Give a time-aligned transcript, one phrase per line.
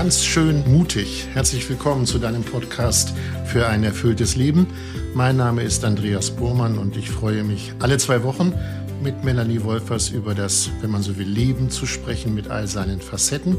[0.00, 1.26] ganz schön mutig.
[1.34, 3.12] Herzlich willkommen zu deinem Podcast
[3.44, 4.66] für ein erfülltes Leben.
[5.12, 8.54] Mein Name ist Andreas Bohrmann und ich freue mich, alle zwei Wochen
[9.02, 13.02] mit Melanie Wolfers über das, wenn man so will, Leben zu sprechen mit all seinen
[13.02, 13.58] Facetten.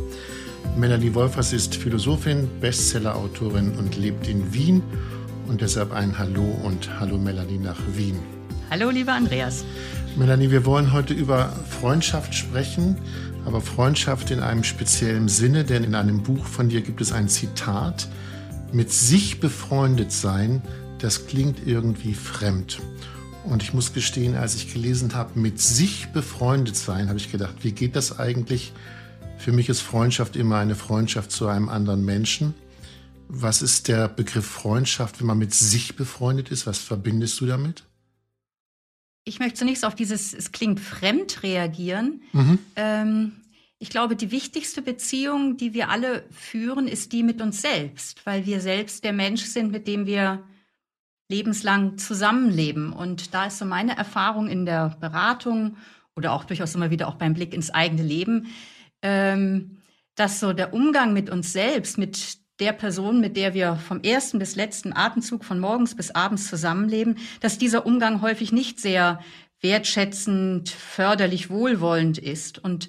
[0.76, 4.82] Melanie Wolfers ist Philosophin, Bestsellerautorin und lebt in Wien.
[5.48, 8.18] Und deshalb ein Hallo und Hallo Melanie nach Wien.
[8.72, 9.64] Hallo, lieber Andreas.
[10.16, 12.98] Melanie, wir wollen heute über Freundschaft sprechen,
[13.46, 17.28] aber Freundschaft in einem speziellen Sinne, denn in einem Buch von dir gibt es ein
[17.28, 18.08] Zitat,
[18.72, 20.62] mit sich befreundet sein,
[21.00, 22.80] das klingt irgendwie fremd.
[23.44, 27.56] Und ich muss gestehen, als ich gelesen habe, mit sich befreundet sein, habe ich gedacht,
[27.62, 28.72] wie geht das eigentlich?
[29.38, 32.54] Für mich ist Freundschaft immer eine Freundschaft zu einem anderen Menschen.
[33.28, 36.68] Was ist der Begriff Freundschaft, wenn man mit sich befreundet ist?
[36.68, 37.84] Was verbindest du damit?
[39.24, 42.22] Ich möchte zunächst auf dieses, es klingt fremd reagieren.
[42.34, 42.60] Mhm.
[42.76, 43.32] Ähm,
[43.78, 48.46] ich glaube, die wichtigste Beziehung, die wir alle führen, ist die mit uns selbst, weil
[48.46, 50.44] wir selbst der Mensch sind, mit dem wir
[51.30, 52.94] lebenslang zusammenleben.
[52.94, 55.78] Und da ist so meine Erfahrung in der Beratung
[56.16, 58.48] oder auch durchaus immer wieder auch beim Blick ins eigene Leben,
[59.02, 59.78] ähm,
[60.16, 64.40] dass so der Umgang mit uns selbst, mit der Person, mit der wir vom ersten
[64.40, 69.20] bis letzten Atemzug von morgens bis abends zusammenleben, dass dieser Umgang häufig nicht sehr
[69.62, 72.64] wertschätzend, förderlich, wohlwollend ist.
[72.64, 72.88] Und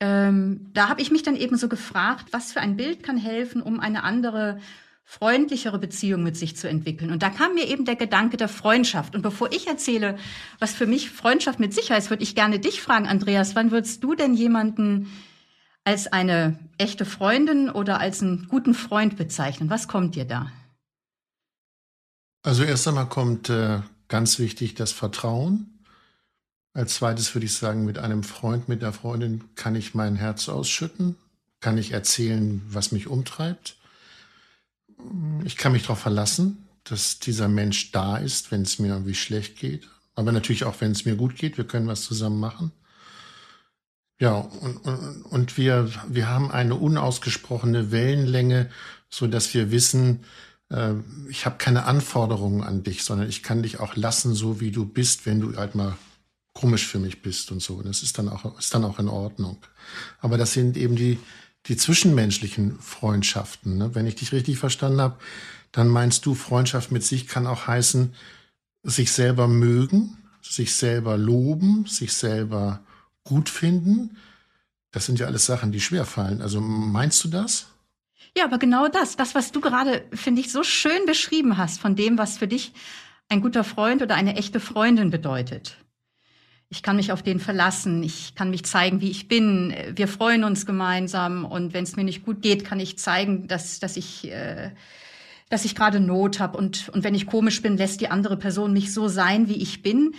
[0.00, 3.62] ähm, da habe ich mich dann eben so gefragt, was für ein Bild kann helfen,
[3.62, 4.58] um eine andere
[5.04, 7.12] freundlichere Beziehung mit sich zu entwickeln.
[7.12, 9.14] Und da kam mir eben der Gedanke der Freundschaft.
[9.14, 10.16] Und bevor ich erzähle,
[10.58, 14.02] was für mich Freundschaft mit sich heißt, würde ich gerne dich fragen, Andreas, wann würdest
[14.02, 15.12] du denn jemanden
[15.84, 19.70] als eine echte Freundin oder als einen guten Freund bezeichnen?
[19.70, 20.50] Was kommt dir da?
[22.42, 25.78] Also erst einmal kommt äh, ganz wichtig das Vertrauen.
[26.72, 30.48] Als zweites würde ich sagen, mit einem Freund, mit einer Freundin kann ich mein Herz
[30.48, 31.16] ausschütten,
[31.60, 33.76] kann ich erzählen, was mich umtreibt.
[35.44, 39.58] Ich kann mich darauf verlassen, dass dieser Mensch da ist, wenn es mir irgendwie schlecht
[39.58, 39.88] geht.
[40.14, 41.56] Aber natürlich auch, wenn es mir gut geht.
[41.56, 42.72] Wir können was zusammen machen.
[44.20, 48.70] Ja, und, und, und wir, wir haben eine unausgesprochene Wellenlänge,
[49.08, 50.24] so dass wir wissen,
[50.70, 50.94] äh,
[51.28, 54.86] ich habe keine Anforderungen an dich, sondern ich kann dich auch lassen, so wie du
[54.86, 55.96] bist, wenn du halt mal
[56.52, 57.82] komisch für mich bist und so.
[57.82, 59.58] Das ist dann auch, ist dann auch in Ordnung.
[60.20, 61.18] Aber das sind eben die,
[61.66, 63.76] die zwischenmenschlichen Freundschaften.
[63.76, 63.94] Ne?
[63.94, 65.18] Wenn ich dich richtig verstanden habe,
[65.72, 68.14] dann meinst du, Freundschaft mit sich kann auch heißen,
[68.84, 72.80] sich selber mögen, sich selber loben, sich selber
[73.24, 74.16] gut finden.
[74.92, 76.40] Das sind ja alles Sachen, die schwer fallen.
[76.40, 77.66] Also meinst du das?
[78.36, 81.96] Ja, aber genau das, das, was du gerade, finde ich, so schön beschrieben hast von
[81.96, 82.72] dem, was für dich
[83.28, 85.78] ein guter Freund oder eine echte Freundin bedeutet.
[86.68, 89.74] Ich kann mich auf den verlassen, ich kann mich zeigen, wie ich bin.
[89.94, 93.78] Wir freuen uns gemeinsam und wenn es mir nicht gut geht, kann ich zeigen, dass,
[93.78, 94.70] dass ich, äh,
[95.50, 98.92] ich gerade Not habe und, und wenn ich komisch bin, lässt die andere Person mich
[98.92, 100.14] so sein, wie ich bin.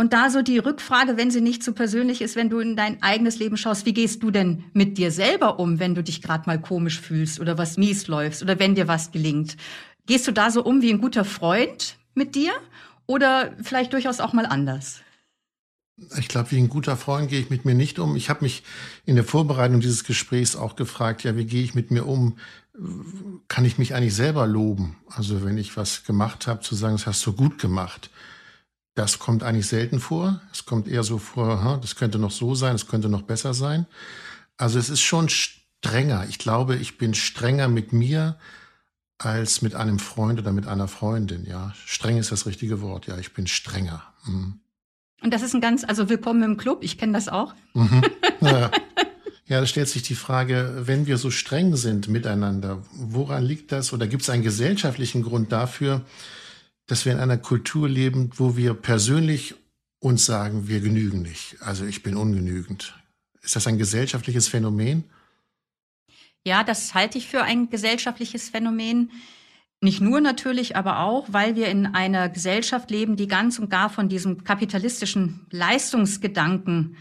[0.00, 2.76] Und da so die Rückfrage, wenn sie nicht zu so persönlich ist, wenn du in
[2.76, 6.22] dein eigenes Leben schaust, wie gehst du denn mit dir selber um, wenn du dich
[6.22, 9.56] gerade mal komisch fühlst oder was mies läufst oder wenn dir was gelingt?
[10.06, 12.52] Gehst du da so um wie ein guter Freund mit dir
[13.06, 15.00] oder vielleicht durchaus auch mal anders?
[16.16, 18.14] Ich glaube, wie ein guter Freund gehe ich mit mir nicht um.
[18.14, 18.62] Ich habe mich
[19.04, 22.38] in der Vorbereitung dieses Gesprächs auch gefragt, ja, wie gehe ich mit mir um?
[23.48, 24.96] Kann ich mich eigentlich selber loben?
[25.08, 28.10] Also wenn ich was gemacht habe, zu sagen, das hast du gut gemacht
[28.98, 30.40] das kommt eigentlich selten vor.
[30.52, 33.86] Es kommt eher so vor, das könnte noch so sein, es könnte noch besser sein.
[34.56, 36.26] Also es ist schon strenger.
[36.28, 38.36] Ich glaube, ich bin strenger mit mir
[39.16, 41.46] als mit einem Freund oder mit einer Freundin.
[41.46, 43.06] Ja, streng ist das richtige Wort.
[43.06, 44.02] Ja, ich bin strenger.
[44.24, 44.58] Mhm.
[45.22, 46.82] Und das ist ein ganz, also willkommen im Club.
[46.82, 47.54] Ich kenne das auch.
[47.74, 48.02] Mhm.
[48.40, 48.70] Ja.
[49.46, 53.92] ja, da stellt sich die Frage, wenn wir so streng sind miteinander, woran liegt das?
[53.92, 56.02] Oder gibt es einen gesellschaftlichen Grund dafür,
[56.88, 59.54] dass wir in einer Kultur leben, wo wir persönlich
[60.00, 61.56] uns sagen, wir genügen nicht.
[61.60, 62.94] Also ich bin ungenügend.
[63.42, 65.04] Ist das ein gesellschaftliches Phänomen?
[66.44, 69.10] Ja, das halte ich für ein gesellschaftliches Phänomen.
[69.80, 73.90] Nicht nur natürlich, aber auch, weil wir in einer Gesellschaft leben, die ganz und gar
[73.90, 76.96] von diesem kapitalistischen Leistungsgedanken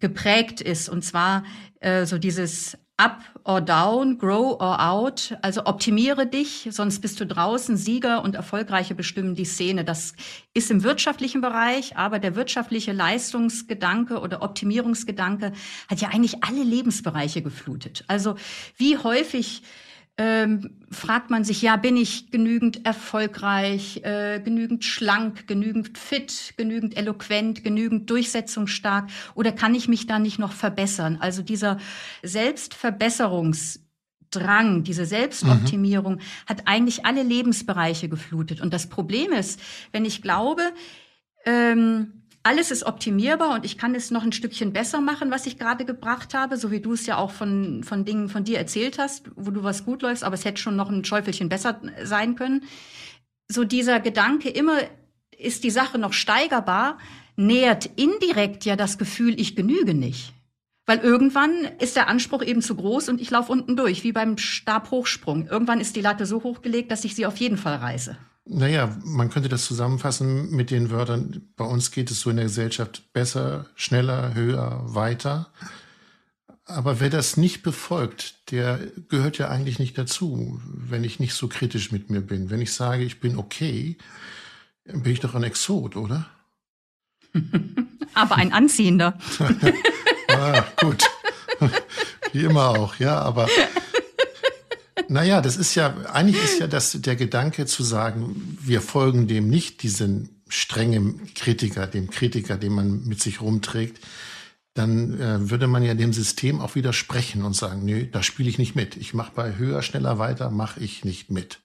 [0.00, 0.88] geprägt ist.
[0.88, 1.44] Und zwar
[1.80, 5.36] äh, so dieses up or down, grow or out.
[5.40, 7.76] Also optimiere dich, sonst bist du draußen.
[7.76, 9.84] Sieger und Erfolgreiche bestimmen die Szene.
[9.84, 10.14] Das
[10.52, 15.52] ist im wirtschaftlichen Bereich, aber der wirtschaftliche Leistungsgedanke oder Optimierungsgedanke
[15.88, 18.04] hat ja eigentlich alle Lebensbereiche geflutet.
[18.08, 18.34] Also
[18.76, 19.62] wie häufig
[20.18, 26.96] ähm, fragt man sich, ja, bin ich genügend erfolgreich, äh, genügend schlank, genügend fit, genügend
[26.96, 31.18] eloquent, genügend durchsetzungsstark oder kann ich mich da nicht noch verbessern?
[31.20, 31.78] Also dieser
[32.22, 33.88] Selbstverbesserungsdrang,
[34.30, 36.20] Drang, diese Selbstoptimierung mhm.
[36.46, 38.60] hat eigentlich alle Lebensbereiche geflutet.
[38.60, 39.58] Und das Problem ist,
[39.90, 40.60] wenn ich glaube,
[41.46, 45.58] ähm, alles ist optimierbar und ich kann es noch ein Stückchen besser machen, was ich
[45.58, 48.98] gerade gebracht habe, so wie du es ja auch von, von Dingen von dir erzählt
[48.98, 52.36] hast, wo du was gut läufst, aber es hätte schon noch ein Schäufelchen besser sein
[52.36, 52.64] können.
[53.48, 54.78] So dieser Gedanke immer,
[55.36, 56.98] ist die Sache noch steigerbar,
[57.36, 60.32] nährt indirekt ja das Gefühl, ich genüge nicht.
[60.86, 64.38] Weil irgendwann ist der Anspruch eben zu groß und ich laufe unten durch, wie beim
[64.38, 65.46] Stabhochsprung.
[65.46, 68.16] Irgendwann ist die Latte so hochgelegt, dass ich sie auf jeden Fall reiße.
[68.50, 72.46] Naja, man könnte das zusammenfassen mit den Wörtern, bei uns geht es so in der
[72.46, 75.50] Gesellschaft besser, schneller, höher, weiter.
[76.64, 81.48] Aber wer das nicht befolgt, der gehört ja eigentlich nicht dazu, wenn ich nicht so
[81.48, 82.48] kritisch mit mir bin.
[82.48, 83.98] Wenn ich sage, ich bin okay,
[84.84, 86.26] bin ich doch ein Exot, oder?
[88.14, 89.18] Aber ein Anziehender.
[90.28, 91.04] ah, gut.
[92.32, 93.48] Wie immer auch, ja, aber
[95.08, 99.48] naja, das ist ja, eigentlich ist ja das der Gedanke zu sagen, wir folgen dem
[99.48, 104.04] nicht, diesen strengen Kritiker, dem Kritiker, den man mit sich rumträgt,
[104.74, 108.58] dann äh, würde man ja dem System auch widersprechen und sagen, nö, da spiele ich
[108.58, 108.96] nicht mit.
[108.96, 111.60] Ich mache bei höher, schneller weiter, mache ich nicht mit.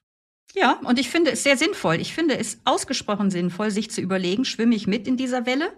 [0.55, 1.95] Ja, und ich finde es sehr sinnvoll.
[1.95, 5.73] Ich finde es ausgesprochen sinnvoll, sich zu überlegen, schwimme ich mit in dieser Welle?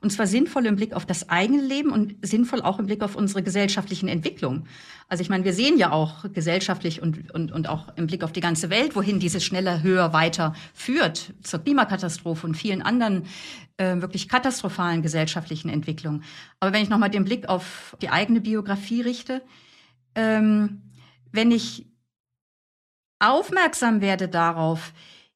[0.00, 3.14] Und zwar sinnvoll im Blick auf das eigene Leben und sinnvoll auch im Blick auf
[3.14, 4.66] unsere gesellschaftlichen Entwicklungen.
[5.08, 8.32] Also ich meine, wir sehen ja auch gesellschaftlich und, und, und auch im Blick auf
[8.32, 13.26] die ganze Welt, wohin dieses schneller, höher, weiter führt, zur Klimakatastrophe und vielen anderen
[13.76, 16.24] äh, wirklich katastrophalen gesellschaftlichen Entwicklungen.
[16.58, 19.42] Aber wenn ich nochmal den Blick auf die eigene Biografie richte,
[20.16, 20.82] ähm,
[21.30, 21.86] wenn ich
[23.18, 24.92] aufmerksam werde darauf,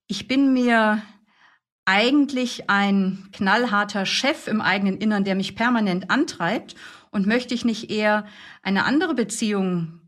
[0.06, 1.02] ich bin mir
[1.84, 6.74] eigentlich ein knallharter Chef im eigenen Innern, der mich permanent antreibt
[7.10, 8.26] und möchte ich nicht eher
[8.62, 10.00] eine andere Beziehung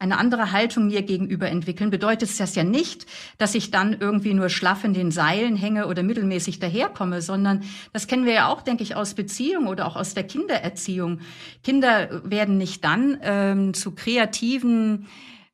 [0.00, 3.06] eine andere Haltung mir gegenüber entwickeln, bedeutet das ja nicht,
[3.36, 8.06] dass ich dann irgendwie nur schlaff in den Seilen hänge oder mittelmäßig daherkomme, sondern das
[8.06, 11.20] kennen wir ja auch, denke ich, aus Beziehung oder auch aus der Kindererziehung.
[11.62, 15.06] Kinder werden nicht dann ähm, zu kreativen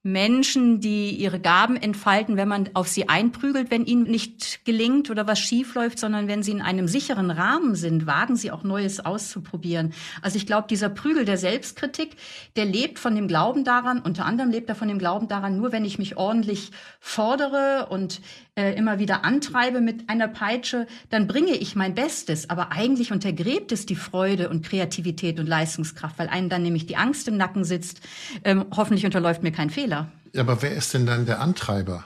[0.06, 5.26] Menschen, die ihre Gaben entfalten, wenn man auf sie einprügelt, wenn ihnen nicht gelingt oder
[5.26, 9.04] was schief läuft, sondern wenn sie in einem sicheren Rahmen sind, wagen sie auch Neues
[9.04, 9.92] auszuprobieren.
[10.22, 12.16] Also ich glaube, dieser Prügel der Selbstkritik,
[12.54, 15.72] der lebt von dem Glauben daran, unter anderem lebt er von dem Glauben daran, nur
[15.72, 16.70] wenn ich mich ordentlich
[17.00, 18.20] fordere und
[18.56, 22.48] äh, immer wieder antreibe mit einer Peitsche, dann bringe ich mein Bestes.
[22.50, 26.96] Aber eigentlich untergräbt es die Freude und Kreativität und Leistungskraft, weil einem dann nämlich die
[26.96, 28.00] Angst im Nacken sitzt.
[28.44, 30.10] Ähm, hoffentlich unterläuft mir kein Fehler.
[30.36, 32.04] Aber wer ist denn dann der Antreiber?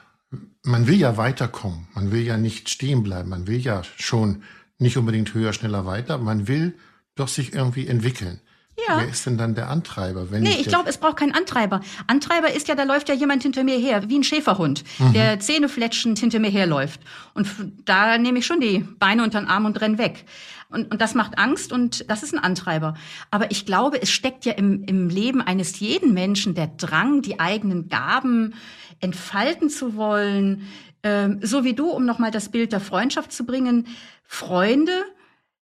[0.63, 1.89] Man will ja weiterkommen.
[1.95, 3.31] Man will ja nicht stehen bleiben.
[3.31, 4.43] Man will ja schon
[4.79, 6.19] nicht unbedingt höher, schneller, weiter.
[6.19, 6.75] Man will
[7.15, 8.41] doch sich irgendwie entwickeln.
[8.89, 8.99] Ja.
[8.99, 10.31] Wer ist denn dann der Antreiber?
[10.31, 11.81] Wenn nee, ich, ich glaube, es braucht keinen Antreiber.
[12.07, 15.13] Antreiber ist ja, da läuft ja jemand hinter mir her, wie ein Schäferhund, mhm.
[15.13, 17.01] der zähnefletschend hinter mir herläuft.
[17.35, 17.49] Und
[17.85, 20.25] da nehme ich schon die Beine unter den Arm und renn weg.
[20.71, 22.95] Und, und das macht Angst und das ist ein Antreiber.
[23.31, 27.41] Aber ich glaube, es steckt ja im, im Leben eines jeden Menschen der Drang, die
[27.41, 28.55] eigenen Gaben
[29.01, 30.69] entfalten zu wollen.
[31.03, 33.89] Ähm, so wie du, um nochmal das Bild der Freundschaft zu bringen.
[34.25, 34.93] Freunde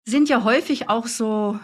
[0.03, 1.59] sind ja häufig auch so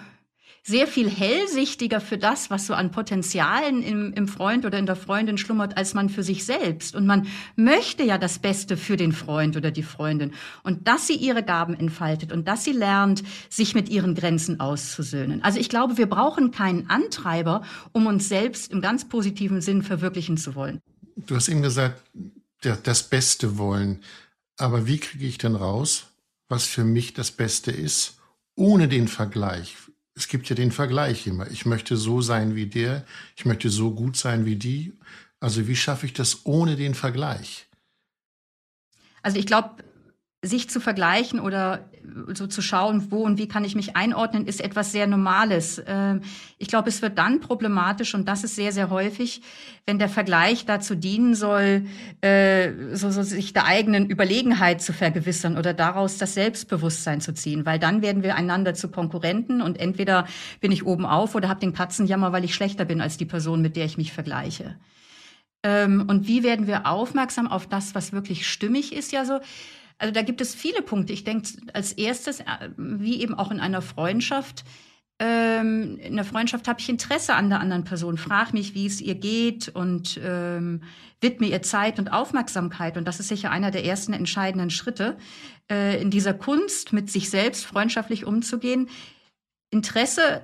[0.65, 4.95] sehr viel hellsichtiger für das, was so an Potenzialen im, im Freund oder in der
[4.95, 6.95] Freundin schlummert, als man für sich selbst.
[6.95, 7.27] Und man
[7.57, 10.31] möchte ja das Beste für den Freund oder die Freundin.
[10.63, 15.43] Und dass sie ihre Gaben entfaltet und dass sie lernt, sich mit ihren Grenzen auszusöhnen.
[15.43, 20.37] Also ich glaube, wir brauchen keinen Antreiber, um uns selbst im ganz positiven Sinn verwirklichen
[20.37, 20.79] zu wollen.
[21.17, 22.01] Du hast eben gesagt,
[22.61, 23.99] das Beste wollen.
[24.57, 26.05] Aber wie kriege ich denn raus,
[26.47, 28.19] was für mich das Beste ist,
[28.55, 29.75] ohne den Vergleich?
[30.15, 31.49] Es gibt ja den Vergleich immer.
[31.49, 33.05] Ich möchte so sein wie der,
[33.35, 34.93] ich möchte so gut sein wie die.
[35.39, 37.67] Also wie schaffe ich das ohne den Vergleich?
[39.21, 39.83] Also ich glaube,
[40.43, 41.89] sich zu vergleichen oder
[42.33, 45.81] so zu schauen, wo und wie kann ich mich einordnen, ist etwas sehr Normales.
[45.87, 46.21] Ähm,
[46.57, 49.41] ich glaube, es wird dann problematisch und das ist sehr, sehr häufig,
[49.85, 51.85] wenn der Vergleich dazu dienen soll,
[52.19, 57.65] äh, so, so sich der eigenen Überlegenheit zu vergewissern oder daraus das Selbstbewusstsein zu ziehen,
[57.65, 60.27] weil dann werden wir einander zu Konkurrenten und entweder
[60.59, 63.61] bin ich oben auf oder habe den Katzenjammer, weil ich schlechter bin als die Person,
[63.61, 64.75] mit der ich mich vergleiche.
[65.63, 69.13] Ähm, und wie werden wir aufmerksam auf das, was wirklich stimmig ist?
[69.13, 69.39] Ja, so
[70.03, 71.13] also da gibt es viele Punkte.
[71.13, 74.65] Ich denke als erstes, äh, wie eben auch in einer Freundschaft,
[75.17, 78.99] ähm, in der Freundschaft habe ich Interesse an der anderen Person, frag mich, wie es
[78.99, 80.83] ihr geht und ähm,
[81.21, 82.97] widme ihr Zeit und Aufmerksamkeit.
[82.97, 85.15] Und das ist sicher einer der ersten entscheidenden Schritte
[85.71, 88.89] äh, in dieser Kunst, mit sich selbst freundschaftlich umzugehen,
[89.69, 90.43] Interesse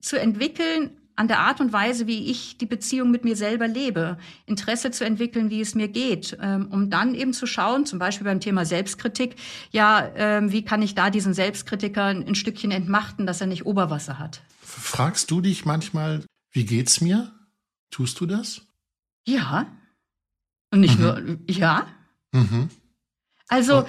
[0.00, 4.18] zu entwickeln an der Art und Weise, wie ich die Beziehung mit mir selber lebe,
[4.46, 8.24] Interesse zu entwickeln, wie es mir geht, ähm, um dann eben zu schauen, zum Beispiel
[8.24, 9.36] beim Thema Selbstkritik,
[9.70, 14.18] ja, ähm, wie kann ich da diesen Selbstkritiker ein Stückchen entmachten, dass er nicht Oberwasser
[14.18, 14.42] hat.
[14.60, 17.32] Fragst du dich manchmal, wie geht's mir?
[17.90, 18.62] Tust du das?
[19.24, 19.66] Ja.
[20.72, 21.04] Und nicht mhm.
[21.04, 21.86] nur, ja.
[22.32, 22.70] Mhm.
[23.48, 23.86] Also.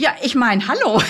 [0.00, 1.00] Ja, ich meine, hallo.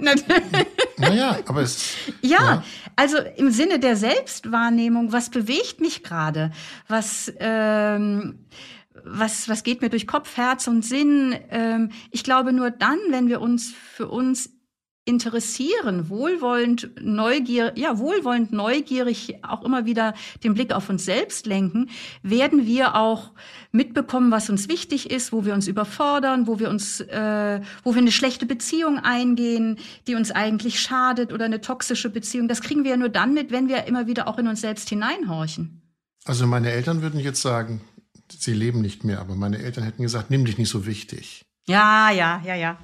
[0.98, 1.94] naja, aber es.
[2.22, 2.64] Ja, ja,
[2.96, 6.50] also im Sinne der Selbstwahrnehmung, was bewegt mich gerade?
[6.88, 8.46] Was, ähm,
[9.04, 11.38] was, was geht mir durch Kopf, Herz und Sinn?
[11.50, 14.50] Ähm, ich glaube, nur dann, wenn wir uns für uns
[15.04, 21.90] interessieren, wohlwollend, neugierig, ja, wohlwollend, neugierig auch immer wieder den Blick auf uns selbst lenken,
[22.22, 23.32] werden wir auch
[23.72, 28.00] mitbekommen, was uns wichtig ist, wo wir uns überfordern, wo wir uns, äh, wo wir
[28.00, 32.46] eine schlechte Beziehung eingehen, die uns eigentlich schadet oder eine toxische Beziehung.
[32.46, 34.88] Das kriegen wir ja nur dann mit, wenn wir immer wieder auch in uns selbst
[34.88, 35.82] hineinhorchen.
[36.24, 37.80] Also meine Eltern würden jetzt sagen,
[38.30, 41.44] sie leben nicht mehr, aber meine Eltern hätten gesagt, nimm dich nicht so wichtig.
[41.66, 42.76] Ja, ja, ja, ja.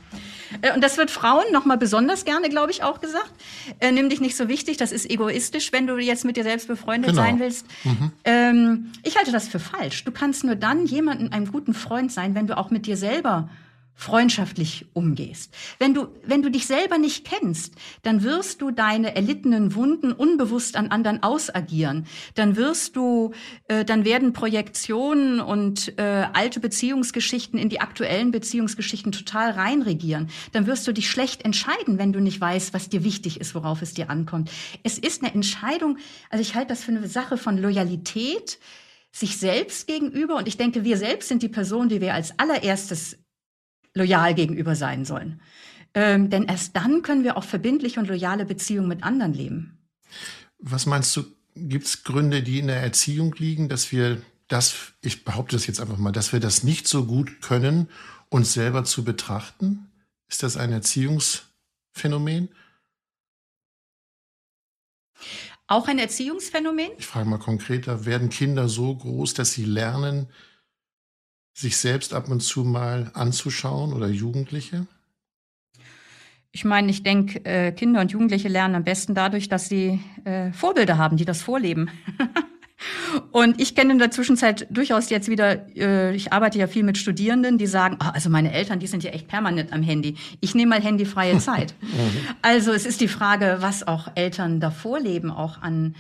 [0.62, 3.32] Äh, und das wird Frauen nochmal besonders gerne, glaube ich, auch gesagt.
[3.80, 6.68] Äh, nimm dich nicht so wichtig, das ist egoistisch, wenn du jetzt mit dir selbst
[6.68, 7.23] befreundet genau.
[7.23, 7.66] sein willst.
[7.85, 8.12] Mhm.
[8.25, 10.04] Ähm, ich halte das für falsch.
[10.04, 13.49] Du kannst nur dann jemanden, einem guten Freund sein, wenn du auch mit dir selber
[13.99, 15.52] freundschaftlich umgehst.
[15.81, 17.75] Wenn du, wenn du dich selber nicht kennst,
[18.05, 22.07] dann wirst du deine erlittenen Wunden unbewusst an anderen ausagieren.
[22.37, 23.33] Dann wirst du,
[23.67, 30.31] äh, dann werden Projektionen und äh, alte Beziehungsgeschichten in die aktuellen Beziehungsgeschichten total reinregieren.
[30.52, 33.83] Dann wirst du dich schlecht entscheiden, wenn du nicht weißt, was dir wichtig ist, worauf
[33.83, 34.49] es dir ankommt.
[34.85, 35.99] Es ist eine Entscheidung,
[36.31, 38.61] also ich halte das für eine Sache von Loyalität,
[39.11, 40.37] sich selbst gegenüber.
[40.37, 43.19] Und ich denke, wir selbst sind die Person, die wir als allererstes
[43.95, 45.40] loyal gegenüber sein sollen.
[45.95, 49.78] Ähm, denn erst dann können wir auch verbindliche und loyale Beziehungen mit anderen leben.
[50.59, 55.25] Was meinst du, gibt es Gründe, die in der Erziehung liegen, dass wir das, ich
[55.25, 57.88] behaupte das jetzt einfach mal, dass wir das nicht so gut können,
[58.28, 59.90] uns selber zu betrachten?
[60.28, 62.49] Ist das ein Erziehungsphänomen?
[65.66, 66.90] Auch ein Erziehungsphänomen?
[66.99, 70.28] Ich frage mal konkreter, werden Kinder so groß, dass sie lernen,
[71.59, 74.87] sich selbst ab und zu mal anzuschauen oder Jugendliche?
[76.53, 80.53] Ich meine, ich denke, äh, Kinder und Jugendliche lernen am besten dadurch, dass sie äh,
[80.53, 81.91] Vorbilder haben, die das vorleben.
[83.33, 86.97] und ich kenne in der Zwischenzeit durchaus jetzt wieder, äh, ich arbeite ja viel mit
[86.97, 90.15] Studierenden, die sagen, oh, also meine Eltern, die sind ja echt permanent am Handy.
[90.41, 91.75] Ich nehme mal handyfreie Zeit.
[91.81, 91.88] Mhm.
[92.41, 95.97] also es ist die Frage, was auch Eltern da vorleben, auch an,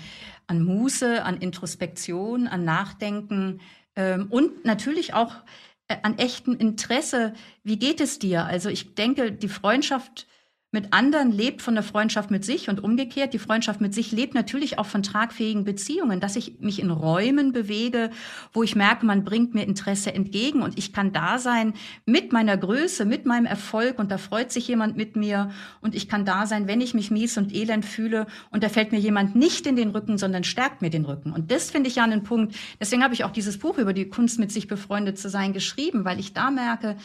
[0.46, 3.60] an Muße, an Introspektion, an Nachdenken
[4.30, 5.34] und natürlich auch
[5.88, 7.34] äh, an echtem Interesse.
[7.64, 8.44] Wie geht es dir?
[8.44, 10.27] Also ich denke, die Freundschaft
[10.70, 13.32] mit anderen lebt von der Freundschaft mit sich und umgekehrt.
[13.32, 17.52] Die Freundschaft mit sich lebt natürlich auch von tragfähigen Beziehungen, dass ich mich in Räumen
[17.52, 18.10] bewege,
[18.52, 21.72] wo ich merke, man bringt mir Interesse entgegen und ich kann da sein
[22.04, 26.06] mit meiner Größe, mit meinem Erfolg und da freut sich jemand mit mir und ich
[26.06, 29.36] kann da sein, wenn ich mich mies und elend fühle und da fällt mir jemand
[29.36, 31.32] nicht in den Rücken, sondern stärkt mir den Rücken.
[31.32, 32.54] Und das finde ich ja einen Punkt.
[32.78, 36.04] Deswegen habe ich auch dieses Buch über die Kunst mit sich befreundet zu sein geschrieben,
[36.04, 36.98] weil ich da merke,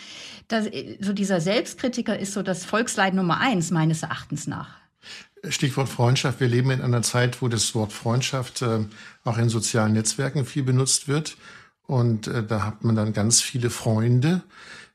[0.49, 4.69] dass so dieser Selbstkritiker ist so das Volksleid Nummer eins eins meines Erachtens nach.
[5.47, 6.39] Stichwort Freundschaft.
[6.39, 8.79] Wir leben in einer Zeit, wo das Wort Freundschaft äh,
[9.23, 11.37] auch in sozialen Netzwerken viel benutzt wird.
[11.85, 14.41] Und äh, da hat man dann ganz viele Freunde.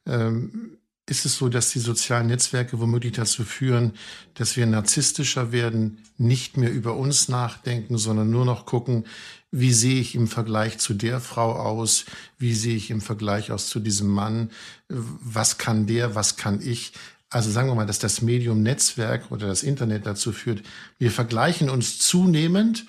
[0.07, 3.93] Ähm, ist es so, dass die sozialen Netzwerke womöglich dazu führen,
[4.35, 9.05] dass wir narzisstischer werden, nicht mehr über uns nachdenken, sondern nur noch gucken,
[9.51, 12.05] wie sehe ich im Vergleich zu der Frau aus,
[12.39, 14.51] wie sehe ich im Vergleich aus zu diesem Mann,
[14.89, 16.93] was kann der, was kann ich.
[17.31, 20.63] Also sagen wir mal, dass das Medium Netzwerk oder das Internet dazu führt,
[20.99, 22.87] wir vergleichen uns zunehmend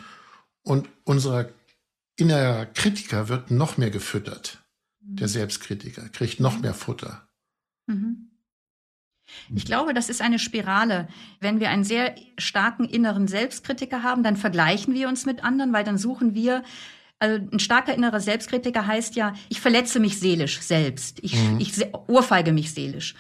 [0.64, 1.50] und unser
[2.16, 4.60] innerer Kritiker wird noch mehr gefüttert.
[5.02, 5.32] Der mhm.
[5.32, 7.28] Selbstkritiker kriegt noch mehr Futter.
[7.88, 8.30] Mhm.
[9.54, 11.08] Ich glaube, das ist eine Spirale.
[11.40, 15.84] Wenn wir einen sehr starken inneren Selbstkritiker haben, dann vergleichen wir uns mit anderen, weil
[15.84, 16.64] dann suchen wir
[17.22, 21.20] also ein starker innerer Selbstkritiker heißt ja, ich verletze mich seelisch selbst.
[21.22, 21.60] Ich, mhm.
[21.60, 21.74] ich
[22.08, 23.14] ohrfeige mich seelisch.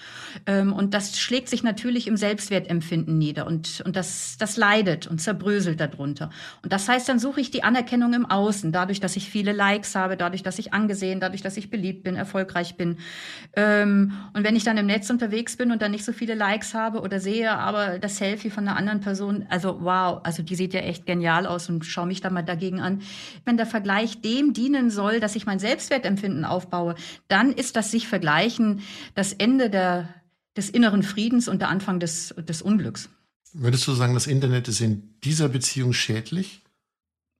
[0.45, 3.45] Ähm, und das schlägt sich natürlich im Selbstwertempfinden nieder.
[3.45, 6.29] Und, und das, das leidet und zerbröselt darunter.
[6.63, 9.95] Und das heißt, dann suche ich die Anerkennung im Außen, dadurch, dass ich viele Likes
[9.95, 12.99] habe, dadurch, dass ich angesehen, dadurch, dass ich beliebt bin, erfolgreich bin.
[13.57, 16.73] Ähm, und wenn ich dann im Netz unterwegs bin und dann nicht so viele Likes
[16.73, 20.73] habe oder sehe, aber das Selfie von einer anderen Person, also wow, also die sieht
[20.73, 23.01] ja echt genial aus und schaue mich da mal dagegen an.
[23.43, 26.93] Wenn der Vergleich Vergleich dem dienen soll, dass ich mein Selbstwertempfinden aufbaue,
[27.27, 28.81] dann ist das sich vergleichen
[29.15, 30.13] das Ende der,
[30.55, 33.09] des inneren Friedens und der Anfang des, des Unglücks.
[33.51, 36.61] Würdest du sagen, das Internet ist in dieser Beziehung schädlich?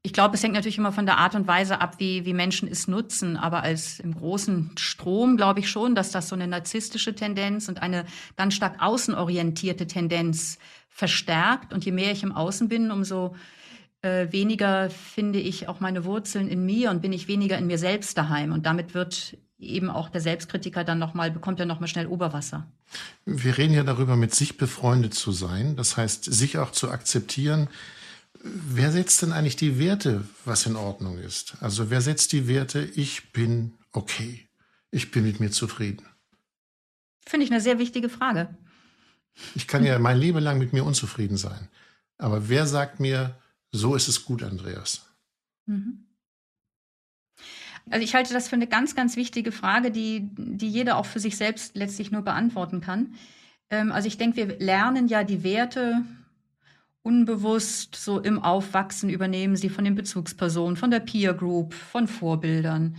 [0.02, 2.68] Ich glaube, es hängt natürlich immer von der Art und Weise ab, wie, wie Menschen
[2.68, 3.38] es nutzen.
[3.38, 7.80] Aber als im großen Strom glaube ich schon, dass das so eine narzisstische Tendenz und
[7.84, 8.06] eine
[8.38, 10.58] ganz stark außenorientierte Tendenz
[10.90, 11.74] verstärkt.
[11.74, 13.36] Und je mehr ich im Außen bin, umso
[14.02, 17.78] äh, weniger finde ich auch meine Wurzeln in mir und bin ich weniger in mir
[17.78, 18.54] selbst daheim.
[18.54, 22.72] Und damit wird eben auch der Selbstkritiker dann nochmal, bekommt er nochmal schnell Oberwasser.
[23.26, 25.76] Wir reden ja darüber, mit sich befreundet zu sein.
[25.76, 27.68] Das heißt, sich auch zu akzeptieren.
[28.42, 31.58] Wer setzt denn eigentlich die Werte, was in Ordnung ist?
[31.60, 34.48] Also wer setzt die Werte, ich bin okay,
[34.92, 36.06] ich bin mit mir zufrieden?
[37.26, 38.58] Finde ich eine sehr wichtige Frage.
[39.56, 41.68] Ich kann ja mein Leben lang mit mir unzufrieden sein.
[42.18, 43.38] Aber wer sagt mir,
[43.72, 45.08] so ist es gut, Andreas?
[45.66, 46.06] Mhm.
[47.90, 51.20] Also ich halte das für eine ganz, ganz wichtige Frage, die, die jeder auch für
[51.20, 53.16] sich selbst letztlich nur beantworten kann.
[53.70, 56.04] Ähm, also ich denke, wir lernen ja die Werte
[57.02, 62.98] unbewusst so im Aufwachsen, übernehmen sie von den Bezugspersonen, von der Peer Group, von Vorbildern.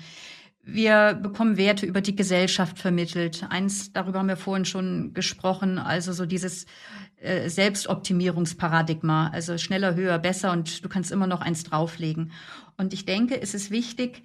[0.63, 3.47] Wir bekommen Werte über die Gesellschaft vermittelt.
[3.49, 6.67] Eins, darüber haben wir vorhin schon gesprochen, also so dieses
[7.17, 12.33] äh, Selbstoptimierungsparadigma, also schneller, höher, besser und du kannst immer noch eins drauflegen.
[12.77, 14.23] Und ich denke, es ist wichtig,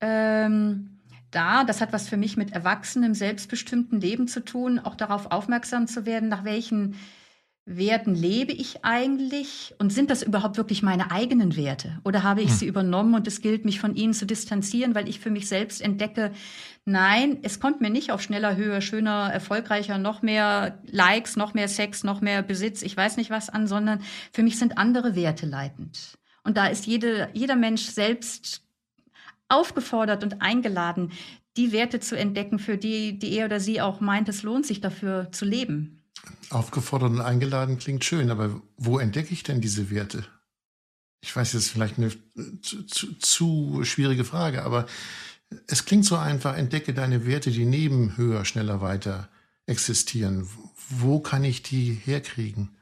[0.00, 0.98] ähm,
[1.30, 5.86] da, das hat was für mich mit erwachsenem, selbstbestimmten Leben zu tun, auch darauf aufmerksam
[5.86, 6.96] zu werden, nach welchen
[7.68, 12.50] Werten lebe ich eigentlich und sind das überhaupt wirklich meine eigenen Werte oder habe ich
[12.50, 12.56] hm.
[12.56, 15.82] sie übernommen und es gilt, mich von ihnen zu distanzieren, weil ich für mich selbst
[15.82, 16.30] entdecke,
[16.84, 21.66] nein, es kommt mir nicht auf schneller, höher, schöner, erfolgreicher, noch mehr Likes, noch mehr
[21.66, 24.00] Sex, noch mehr Besitz, ich weiß nicht was an, sondern
[24.32, 26.18] für mich sind andere Werte leitend.
[26.44, 28.62] Und da ist jede, jeder Mensch selbst
[29.48, 31.10] aufgefordert und eingeladen,
[31.56, 34.80] die Werte zu entdecken, für die, die er oder sie auch meint, es lohnt sich
[34.80, 35.95] dafür zu leben.
[36.50, 40.26] Aufgefordert und eingeladen klingt schön, aber wo entdecke ich denn diese Werte?
[41.20, 42.10] Ich weiß, das ist vielleicht eine
[42.62, 44.86] zu, zu, zu schwierige Frage, aber
[45.66, 49.28] es klingt so einfach, entdecke deine Werte, die neben höher, schneller, weiter
[49.66, 50.48] existieren.
[50.88, 52.76] Wo kann ich die herkriegen?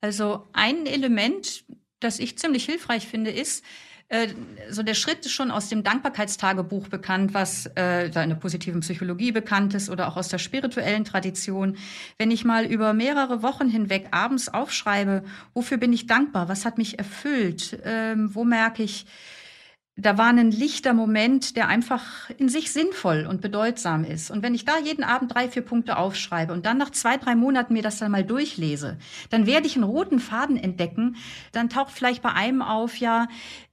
[0.00, 1.64] Also ein Element,
[2.00, 3.64] das ich ziemlich hilfreich finde, ist,
[4.08, 4.28] äh,
[4.70, 8.80] so der Schritt ist schon aus dem Dankbarkeitstagebuch bekannt, was äh, da in der positiven
[8.80, 11.76] Psychologie bekannt ist oder auch aus der spirituellen Tradition.
[12.16, 16.78] Wenn ich mal über mehrere Wochen hinweg abends aufschreibe, wofür bin ich dankbar, was hat
[16.78, 19.06] mich erfüllt, ähm, wo merke ich,
[19.98, 24.30] da war ein lichter Moment, der einfach in sich sinnvoll und bedeutsam ist.
[24.30, 27.34] Und wenn ich da jeden Abend drei, vier Punkte aufschreibe und dann nach zwei, drei
[27.34, 28.98] Monaten mir das dann mal durchlese,
[29.30, 31.16] dann werde ich einen roten Faden entdecken.
[31.52, 33.26] Dann taucht vielleicht bei einem auf, ja,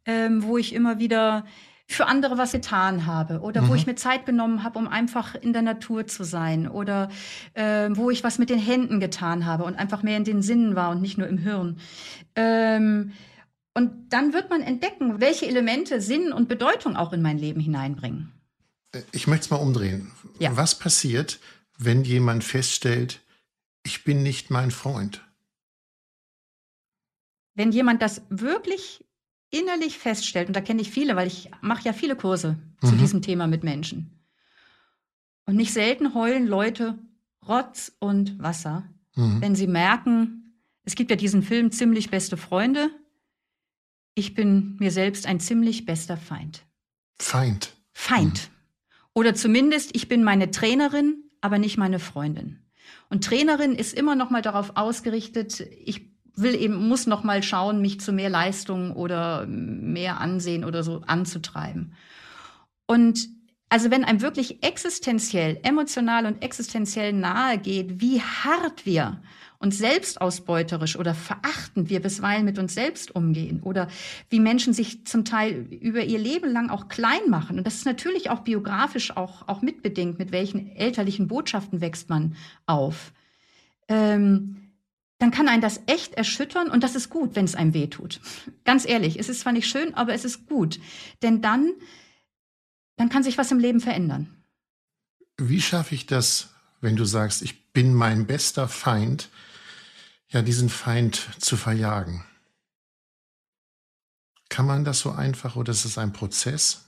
[0.06, 1.46] ähm, wo ich immer wieder
[1.88, 3.70] für andere was getan habe oder mhm.
[3.70, 7.10] wo ich mir Zeit genommen habe, um einfach in der Natur zu sein oder
[7.54, 10.76] äh, wo ich was mit den Händen getan habe und einfach mehr in den Sinnen
[10.76, 11.78] war und nicht nur im Hirn.
[12.36, 13.14] Ähm,
[13.76, 18.32] und dann wird man entdecken, welche Elemente Sinn und Bedeutung auch in mein Leben hineinbringen.
[18.92, 20.12] Äh, ich möchte es mal umdrehen.
[20.40, 20.56] Ja.
[20.56, 21.40] Was passiert,
[21.78, 23.22] wenn jemand feststellt,
[23.84, 25.22] ich bin nicht mein Freund?
[27.56, 29.04] Wenn jemand das wirklich
[29.54, 32.88] innerlich feststellt, und da kenne ich viele, weil ich mache ja viele Kurse mhm.
[32.88, 34.20] zu diesem Thema mit Menschen.
[35.46, 36.98] Und nicht selten heulen Leute
[37.48, 39.42] Rotz und Wasser, mhm.
[39.42, 42.90] wenn sie merken, es gibt ja diesen Film Ziemlich beste Freunde.
[44.16, 46.66] Ich bin mir selbst ein ziemlich bester Feind.
[47.20, 47.74] Feind.
[47.94, 48.50] Feind.
[48.50, 48.54] Mhm.
[49.14, 52.60] Oder zumindest, ich bin meine Trainerin, aber nicht meine Freundin.
[53.10, 57.82] Und Trainerin ist immer noch mal darauf ausgerichtet, ich will eben, muss noch mal schauen,
[57.82, 61.94] mich zu mehr Leistung oder mehr Ansehen oder so anzutreiben.
[62.88, 63.30] Und
[63.70, 69.20] also wenn einem wirklich existenziell, emotional und existenziell nahe geht, wie hart wir
[69.58, 73.88] uns selbstausbeuterisch oder verachtend wir bisweilen mit uns selbst umgehen oder
[74.30, 77.58] wie Menschen sich zum Teil über ihr Leben lang auch klein machen.
[77.58, 82.36] Und das ist natürlich auch biografisch auch, auch mitbedingt, mit welchen elterlichen Botschaften wächst man
[82.66, 83.14] auf.
[83.88, 84.63] Ähm,
[85.24, 88.20] dann kann einen das echt erschüttern und das ist gut, wenn es einem weh tut.
[88.66, 90.82] Ganz ehrlich, es ist zwar nicht schön, aber es ist gut.
[91.22, 91.72] Denn dann,
[92.98, 94.44] dann kann sich was im Leben verändern.
[95.38, 96.50] Wie schaffe ich das,
[96.82, 99.30] wenn du sagst, ich bin mein bester Feind,
[100.28, 102.26] ja, diesen Feind zu verjagen?
[104.50, 106.82] Kann man das so einfach oder ist es ein Prozess?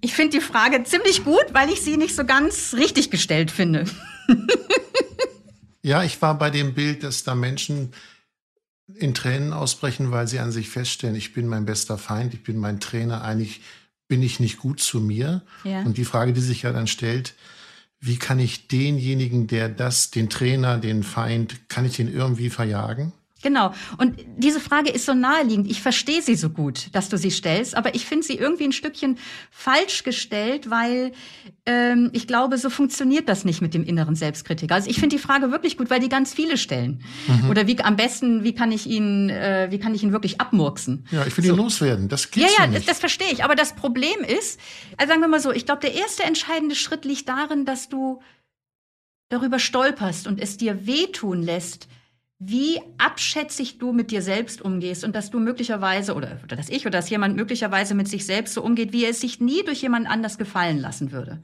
[0.00, 3.84] Ich finde die Frage ziemlich gut, weil ich sie nicht so ganz richtig gestellt finde.
[5.82, 7.92] Ja, ich war bei dem Bild, dass da Menschen
[8.94, 12.58] in Tränen ausbrechen, weil sie an sich feststellen, ich bin mein bester Feind, ich bin
[12.58, 13.60] mein Trainer, eigentlich
[14.08, 15.42] bin ich nicht gut zu mir.
[15.64, 15.82] Ja.
[15.82, 17.34] Und die Frage, die sich ja dann stellt,
[18.00, 23.12] wie kann ich denjenigen, der das, den Trainer, den Feind, kann ich den irgendwie verjagen?
[23.42, 23.74] Genau.
[23.98, 25.70] Und diese Frage ist so naheliegend.
[25.70, 28.72] Ich verstehe sie so gut, dass du sie stellst, aber ich finde sie irgendwie ein
[28.72, 29.18] Stückchen
[29.50, 31.12] falsch gestellt, weil
[31.66, 34.74] ähm, ich glaube, so funktioniert das nicht mit dem inneren Selbstkritiker.
[34.74, 37.02] Also ich finde die Frage wirklich gut, weil die ganz viele stellen.
[37.26, 37.50] Mhm.
[37.50, 41.06] Oder wie am besten, wie kann ich ihn, äh, wie kann ich ihn wirklich abmurksen?
[41.10, 41.52] Ja, ich will so.
[41.52, 42.08] ihn loswerden.
[42.08, 42.88] Das geht ja, ja, nicht.
[42.88, 43.44] Das, verstehe ich.
[43.44, 44.60] Aber das Problem ist,
[44.96, 48.20] also sagen wir mal so, ich glaube, der erste entscheidende Schritt liegt darin, dass du
[49.28, 51.88] darüber stolperst und es dir wehtun lässt,
[52.44, 56.86] wie abschätzig du mit dir selbst umgehst und dass du möglicherweise oder, oder dass ich
[56.86, 59.82] oder dass jemand möglicherweise mit sich selbst so umgeht, wie er es sich nie durch
[59.82, 61.42] jemand anders gefallen lassen würde.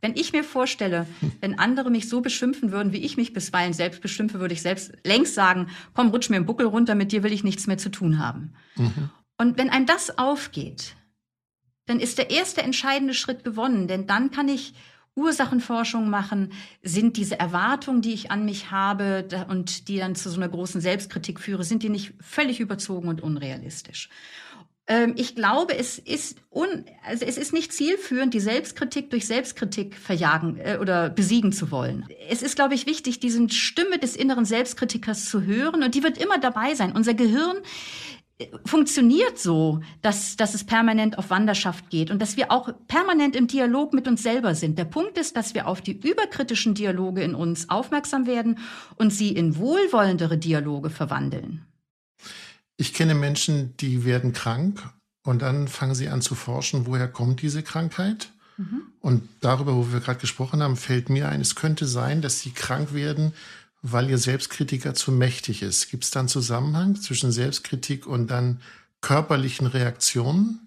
[0.00, 1.06] Wenn ich mir vorstelle,
[1.40, 4.92] wenn andere mich so beschimpfen würden, wie ich mich bisweilen selbst beschimpfe, würde ich selbst
[5.04, 7.88] längst sagen, komm, rutsch mir im Buckel runter, mit dir will ich nichts mehr zu
[7.88, 8.52] tun haben.
[8.74, 9.10] Mhm.
[9.38, 10.96] Und wenn einem das aufgeht,
[11.86, 14.74] dann ist der erste entscheidende Schritt gewonnen, denn dann kann ich
[15.14, 20.36] Ursachenforschung machen, sind diese Erwartungen, die ich an mich habe und die dann zu so
[20.36, 24.08] einer großen Selbstkritik führe, sind die nicht völlig überzogen und unrealistisch?
[24.88, 29.94] Ähm, ich glaube, es ist, un, also es ist nicht zielführend, die Selbstkritik durch Selbstkritik
[29.94, 32.06] verjagen äh, oder besiegen zu wollen.
[32.28, 36.18] Es ist, glaube ich, wichtig, diese Stimme des inneren Selbstkritikers zu hören und die wird
[36.18, 36.92] immer dabei sein.
[36.92, 37.58] Unser Gehirn
[38.64, 43.46] funktioniert so, dass, dass es permanent auf Wanderschaft geht und dass wir auch permanent im
[43.46, 44.78] Dialog mit uns selber sind.
[44.78, 48.58] Der Punkt ist, dass wir auf die überkritischen Dialoge in uns aufmerksam werden
[48.96, 51.66] und sie in wohlwollendere Dialoge verwandeln.
[52.76, 54.82] Ich kenne Menschen, die werden krank
[55.24, 58.30] und dann fangen sie an zu forschen, woher kommt diese Krankheit.
[58.56, 58.82] Mhm.
[59.00, 62.50] Und darüber, wo wir gerade gesprochen haben, fällt mir ein, es könnte sein, dass sie
[62.50, 63.32] krank werden,
[63.82, 65.90] weil ihr Selbstkritiker zu mächtig ist.
[65.90, 68.60] Gibt es da einen Zusammenhang zwischen Selbstkritik und dann
[69.00, 70.60] körperlichen Reaktionen?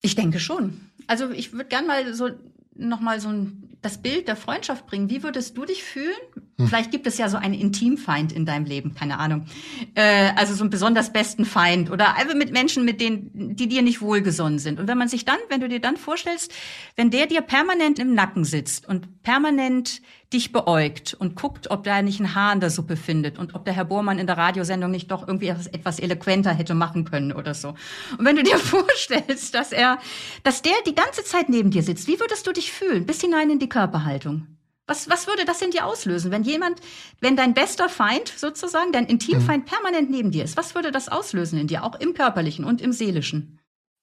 [0.00, 0.80] Ich denke schon.
[1.08, 2.30] Also ich würde gerne mal so
[2.74, 5.10] noch mal so ein, das Bild der Freundschaft bringen.
[5.10, 6.14] Wie würdest du dich fühlen?
[6.58, 6.68] Hm.
[6.68, 9.46] Vielleicht gibt es ja so einen Intimfeind in deinem Leben, keine Ahnung.
[9.94, 13.82] Äh, also so einen besonders besten Feind oder einfach mit Menschen, mit denen, die dir
[13.82, 14.78] nicht wohlgesonnen sind.
[14.78, 16.52] Und wenn man sich dann, wenn du dir dann vorstellst,
[16.96, 22.00] wenn der dir permanent im Nacken sitzt und permanent dich beäugt und guckt, ob da
[22.02, 24.90] nicht ein Haar in der Suppe findet und ob der Herr Bohrmann in der Radiosendung
[24.90, 27.74] nicht doch irgendwie etwas eloquenter hätte machen können oder so.
[28.18, 29.98] Und wenn du dir vorstellst, dass er,
[30.42, 33.06] dass der die ganze Zeit neben dir sitzt, wie würdest du dich fühlen?
[33.06, 34.46] Bis hinein in die Körperhaltung.
[34.92, 36.78] Was, was würde das in dir auslösen, wenn jemand,
[37.18, 39.68] wenn dein bester Feind sozusagen, dein Intimfeind mhm.
[39.70, 40.58] permanent neben dir ist?
[40.58, 43.58] Was würde das auslösen in dir, auch im körperlichen und im seelischen?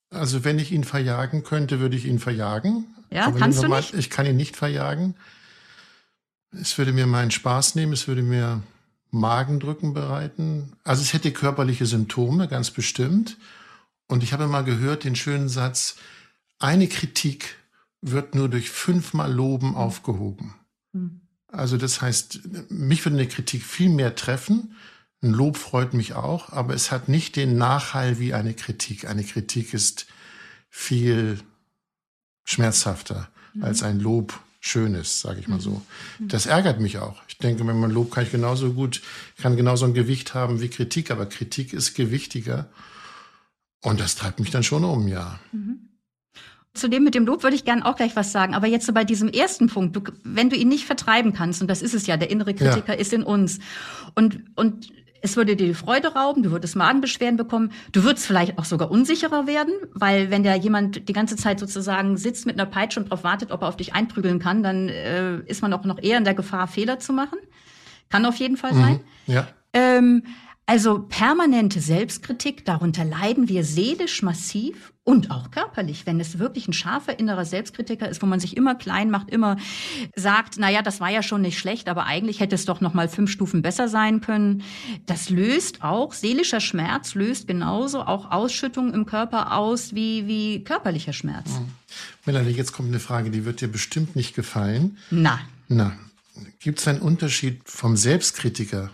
[0.09, 2.87] Also wenn ich ihn verjagen könnte, würde ich ihn verjagen.
[3.11, 3.93] Ja, kannst du nicht?
[3.93, 5.13] Ich kann ihn nicht verjagen.
[6.59, 8.63] Es würde mir meinen Spaß nehmen, es würde mir
[9.11, 10.73] Magendrücken bereiten.
[10.83, 13.37] Also es hätte körperliche Symptome, ganz bestimmt.
[14.07, 15.97] Und ich habe mal gehört den schönen Satz,
[16.57, 17.57] eine Kritik
[18.01, 20.55] wird nur durch fünfmal Loben aufgehoben.
[20.93, 21.21] Hm.
[21.47, 24.75] Also das heißt, mich würde eine Kritik viel mehr treffen.
[25.21, 29.05] Ein Lob freut mich auch, aber es hat nicht den Nachhall wie eine Kritik.
[29.09, 30.05] Eine Kritik ist
[30.69, 31.39] viel
[32.45, 33.63] schmerzhafter mhm.
[33.63, 35.81] als ein Lob Schönes, sage ich mal so.
[36.19, 36.27] Mhm.
[36.27, 37.21] Das ärgert mich auch.
[37.29, 39.01] Ich denke, wenn man Lob kann ich genauso gut,
[39.37, 42.69] kann genauso ein Gewicht haben wie Kritik, aber Kritik ist gewichtiger.
[43.81, 45.39] Und das treibt mich dann schon um, ja.
[45.53, 45.88] Mhm.
[46.73, 48.53] Zu dem mit dem Lob würde ich gern auch gleich was sagen.
[48.53, 51.67] Aber jetzt so bei diesem ersten Punkt, du, wenn du ihn nicht vertreiben kannst, und
[51.67, 52.99] das ist es ja, der innere Kritiker ja.
[52.99, 53.59] ist in uns.
[54.13, 54.87] Und, und
[55.21, 58.91] es würde dir die Freude rauben, du würdest Magenbeschwerden bekommen, du würdest vielleicht auch sogar
[58.91, 63.07] unsicherer werden, weil wenn da jemand die ganze Zeit sozusagen sitzt mit einer Peitsche und
[63.07, 66.17] darauf wartet, ob er auf dich einprügeln kann, dann äh, ist man auch noch eher
[66.17, 67.39] in der Gefahr, Fehler zu machen.
[68.09, 69.01] Kann auf jeden Fall sein.
[69.27, 69.47] Mhm, ja.
[69.73, 70.23] Ähm,
[70.69, 76.73] also permanente Selbstkritik, darunter leiden wir seelisch massiv und auch körperlich, wenn es wirklich ein
[76.73, 79.57] scharfer innerer Selbstkritiker ist, wo man sich immer klein macht, immer
[80.15, 82.93] sagt, na ja, das war ja schon nicht schlecht, aber eigentlich hätte es doch noch
[82.93, 84.61] mal fünf Stufen besser sein können.
[85.07, 91.13] Das löst auch seelischer Schmerz löst genauso auch Ausschüttungen im Körper aus wie wie körperlicher
[91.13, 91.49] Schmerz.
[91.49, 91.71] Mhm.
[92.27, 94.99] Melanie, jetzt kommt eine Frage, die wird dir bestimmt nicht gefallen.
[95.09, 95.39] Na.
[95.67, 95.93] Na,
[96.59, 98.91] gibt es einen Unterschied vom Selbstkritiker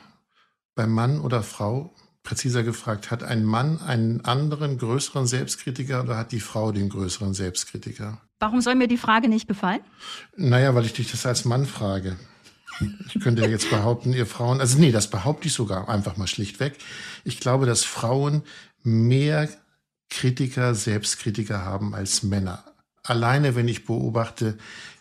[0.75, 6.31] beim Mann oder Frau, präziser gefragt, hat ein Mann einen anderen, größeren Selbstkritiker oder hat
[6.31, 8.21] die Frau den größeren Selbstkritiker?
[8.39, 9.79] Warum soll mir die Frage nicht gefallen?
[10.35, 12.17] Naja, weil ich dich das als Mann frage.
[13.07, 16.77] Ich könnte jetzt behaupten, ihr Frauen, also nee, das behaupte ich sogar einfach mal schlichtweg.
[17.23, 18.43] Ich glaube, dass Frauen
[18.83, 19.47] mehr
[20.09, 22.65] Kritiker, Selbstkritiker haben als Männer.
[23.03, 24.57] Alleine, wenn ich beobachte,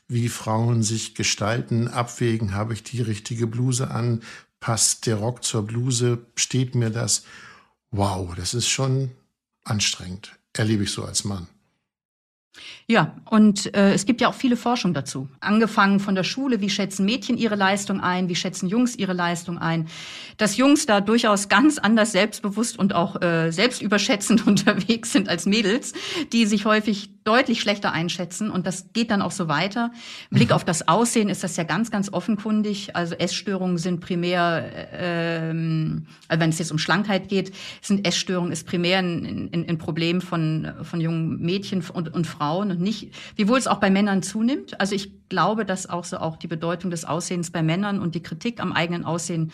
[0.06, 4.22] wie Frauen sich gestalten, abwägen, habe ich die richtige Bluse an,
[4.64, 7.24] passt der Rock zur Bluse, steht mir das.
[7.90, 9.10] Wow, das ist schon
[9.62, 10.38] anstrengend.
[10.54, 11.48] Erlebe ich so als Mann.
[12.86, 15.28] Ja, und äh, es gibt ja auch viele Forschung dazu.
[15.40, 19.58] Angefangen von der Schule, wie schätzen Mädchen ihre Leistung ein, wie schätzen Jungs ihre Leistung
[19.58, 19.86] ein.
[20.38, 25.92] Dass Jungs da durchaus ganz anders selbstbewusst und auch äh, selbstüberschätzend unterwegs sind als Mädels,
[26.32, 28.50] die sich häufig deutlich schlechter einschätzen.
[28.50, 29.90] Und das geht dann auch so weiter.
[30.30, 30.54] Blick mhm.
[30.54, 32.94] auf das Aussehen ist das ja ganz, ganz offenkundig.
[32.94, 38.66] Also Essstörungen sind primär, ähm, also wenn es jetzt um Schlankheit geht, sind Essstörungen ist
[38.66, 43.58] primär ein, ein, ein Problem von, von jungen Mädchen und, und Frauen und nicht, wiewohl
[43.58, 44.78] es auch bei Männern zunimmt.
[44.80, 48.22] Also ich glaube, dass auch so auch die Bedeutung des Aussehens bei Männern und die
[48.22, 49.50] Kritik am eigenen Aussehen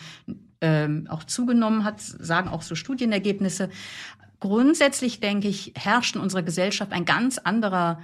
[0.61, 3.69] ähm, auch zugenommen hat, sagen auch so Studienergebnisse.
[4.41, 8.01] Grundsätzlich denke ich, herrscht in unserer Gesellschaft ein ganz anderer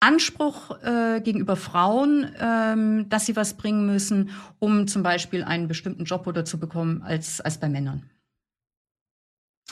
[0.00, 6.04] Anspruch äh, gegenüber Frauen, ähm, dass sie was bringen müssen, um zum Beispiel einen bestimmten
[6.04, 8.10] Job oder zu bekommen, als, als bei Männern.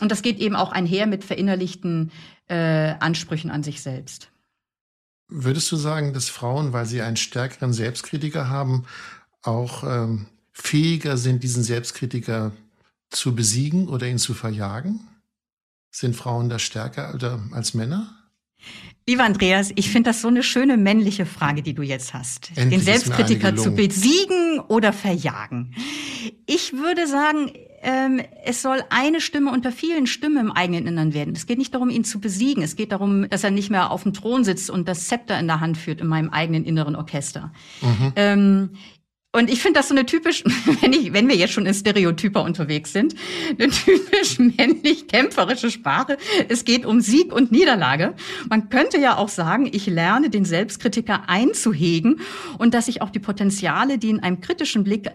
[0.00, 2.12] Und das geht eben auch einher mit verinnerlichten
[2.48, 4.30] äh, Ansprüchen an sich selbst.
[5.28, 8.84] Würdest du sagen, dass Frauen, weil sie einen stärkeren Selbstkritiker haben,
[9.42, 12.52] auch ähm, fähiger sind, diesen Selbstkritiker
[13.08, 15.00] zu besiegen oder ihn zu verjagen?
[15.90, 17.14] Sind Frauen da stärker
[17.52, 18.16] als Männer?
[19.06, 22.52] Lieber Andreas, ich finde das so eine schöne männliche Frage, die du jetzt hast.
[22.54, 25.74] Endlich Den Selbstkritiker zu besiegen oder verjagen.
[26.46, 27.50] Ich würde sagen,
[27.82, 31.34] ähm, es soll eine Stimme unter vielen Stimmen im eigenen Innern werden.
[31.34, 32.62] Es geht nicht darum, ihn zu besiegen.
[32.62, 35.46] Es geht darum, dass er nicht mehr auf dem Thron sitzt und das Zepter in
[35.46, 37.52] der Hand führt in meinem eigenen inneren Orchester.
[37.80, 38.12] Mhm.
[38.16, 38.70] Ähm,
[39.32, 40.42] und ich finde das so eine typisch,
[40.80, 43.14] wenn, ich, wenn wir jetzt schon in Stereotyper unterwegs sind,
[43.50, 46.18] eine typisch männlich kämpferische Sprache.
[46.48, 48.14] Es geht um Sieg und Niederlage.
[48.48, 52.20] Man könnte ja auch sagen, ich lerne den Selbstkritiker einzuhegen
[52.58, 55.10] und dass ich auch die Potenziale, die in einem kritischen Blick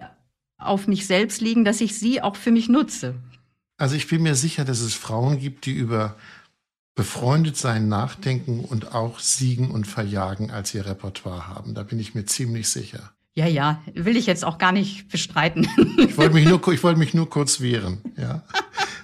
[0.58, 3.15] auf mich selbst liegen, dass ich sie auch für mich nutze.
[3.78, 6.15] Also ich bin mir sicher, dass es Frauen gibt, die über
[6.95, 11.73] befreundet sein nachdenken und auch siegen und verjagen als ihr Repertoire haben.
[11.75, 13.14] Da bin ich mir ziemlich sicher.
[13.38, 15.67] Ja, ja, will ich jetzt auch gar nicht bestreiten.
[15.98, 18.43] Ich wollte mich nur, ich wollte mich nur kurz wehren, ja.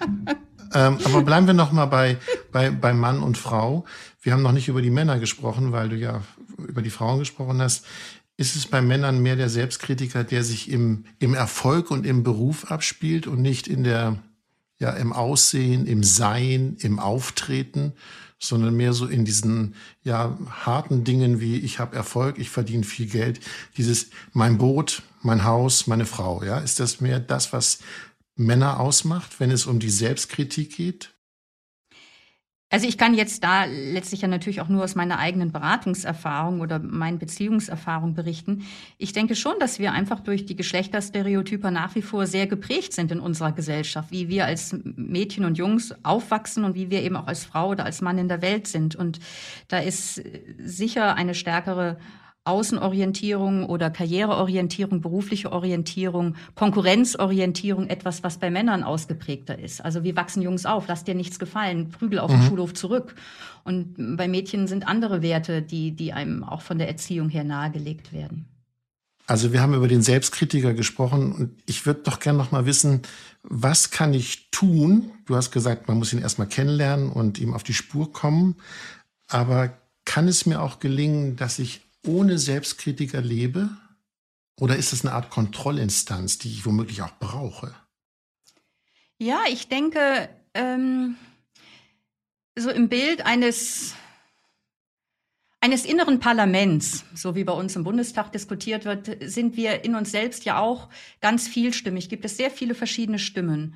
[0.74, 2.16] ähm, aber bleiben wir noch mal bei,
[2.50, 3.84] bei, bei Mann und Frau.
[4.22, 6.22] Wir haben noch nicht über die Männer gesprochen, weil du ja
[6.56, 7.84] über die Frauen gesprochen hast.
[8.38, 12.70] Ist es bei Männern mehr der Selbstkritiker, der sich im, im Erfolg und im Beruf
[12.70, 14.16] abspielt und nicht in der,
[14.78, 17.92] ja, im Aussehen, im Sein, im Auftreten,
[18.42, 23.06] sondern mehr so in diesen ja harten Dingen wie ich habe Erfolg, ich verdiene viel
[23.06, 23.40] Geld,
[23.76, 27.78] dieses mein Boot, mein Haus, meine Frau, ja, ist das mehr das, was
[28.34, 31.11] Männer ausmacht, wenn es um die Selbstkritik geht?
[32.72, 36.78] Also ich kann jetzt da letztlich ja natürlich auch nur aus meiner eigenen Beratungserfahrung oder
[36.78, 38.64] meinen Beziehungserfahrung berichten.
[38.96, 43.12] Ich denke schon, dass wir einfach durch die Geschlechterstereotype nach wie vor sehr geprägt sind
[43.12, 47.26] in unserer Gesellschaft, wie wir als Mädchen und Jungs aufwachsen und wie wir eben auch
[47.26, 48.96] als Frau oder als Mann in der Welt sind.
[48.96, 49.20] Und
[49.68, 50.22] da ist
[50.56, 51.98] sicher eine stärkere
[52.44, 59.84] Außenorientierung oder Karriereorientierung, berufliche Orientierung, Konkurrenzorientierung etwas, was bei Männern ausgeprägter ist.
[59.84, 60.88] Also wie wachsen Jungs auf?
[60.88, 62.40] Lass dir nichts gefallen, prügel auf mhm.
[62.40, 63.14] den Schulhof zurück.
[63.62, 68.12] Und bei Mädchen sind andere Werte, die, die einem auch von der Erziehung her nahegelegt
[68.12, 68.48] werden.
[69.26, 73.02] Also wir haben über den Selbstkritiker gesprochen und ich würde doch gerne noch mal wissen,
[73.44, 75.12] was kann ich tun?
[75.26, 78.56] Du hast gesagt, man muss ihn erstmal kennenlernen und ihm auf die Spur kommen.
[79.28, 83.70] Aber kann es mir auch gelingen, dass ich ohne Selbstkritiker lebe?
[84.60, 87.74] Oder ist es eine Art Kontrollinstanz, die ich womöglich auch brauche?
[89.18, 91.16] Ja, ich denke, ähm,
[92.56, 93.94] so im Bild eines,
[95.60, 100.10] eines inneren Parlaments, so wie bei uns im Bundestag diskutiert wird, sind wir in uns
[100.10, 100.88] selbst ja auch
[101.20, 102.08] ganz vielstimmig.
[102.08, 103.74] Gibt es sehr viele verschiedene Stimmen.